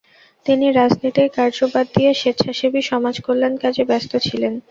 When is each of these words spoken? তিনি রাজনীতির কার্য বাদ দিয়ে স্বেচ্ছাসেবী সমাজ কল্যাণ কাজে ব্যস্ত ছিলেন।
তিনি 0.45 0.65
রাজনীতির 0.71 1.29
কার্য 1.37 1.59
বাদ 1.73 1.87
দিয়ে 1.95 2.11
স্বেচ্ছাসেবী 2.13 2.81
সমাজ 2.91 3.15
কল্যাণ 3.25 3.53
কাজে 3.63 3.83
ব্যস্ত 3.89 4.11
ছিলেন। 4.27 4.53